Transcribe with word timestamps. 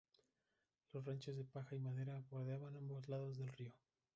Los 0.93 1.05
ranchos 1.05 1.37
de 1.37 1.43
paja 1.43 1.75
y 1.75 1.79
madera 1.79 2.23
bordeaban 2.31 2.75
ambos 2.75 3.07
lados 3.07 3.37
del 3.37 3.49
río. 3.49 3.71